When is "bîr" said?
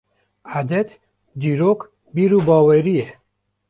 2.13-2.31